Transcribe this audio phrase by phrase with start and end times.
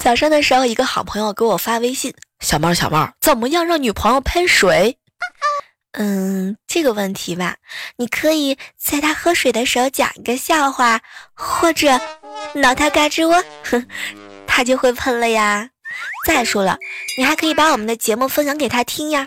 [0.00, 4.96] 早上的时候一个好朋友给我发微信小猫小猫怎么样让女朋友喷水？
[5.98, 7.56] 嗯这个问题吧
[7.96, 11.00] 你可以在她喝水的时候讲一个笑话
[11.34, 12.00] 或者
[12.54, 13.86] 挠她嘎吱窝哼
[14.46, 15.68] 她就会喷了呀。
[16.26, 16.78] 再说了
[17.18, 19.26] 你还可以把我们的节目分享给她听呀。